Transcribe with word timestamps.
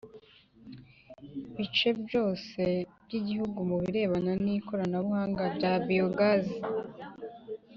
bice 1.55 1.89
byose 2.03 2.61
by 3.03 3.11
Igihugu 3.19 3.59
mu 3.69 3.77
birebana 3.83 4.31
n 4.43 4.45
ikoranabuhanga 4.57 5.43
rya 5.55 5.73
Biogaz 5.87 6.45